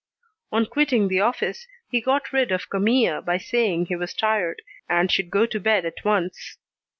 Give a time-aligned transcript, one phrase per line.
[0.51, 5.11] On quitting the office, he got rid of Camille by saying he was tired, and
[5.11, 6.57] should go to bed at once.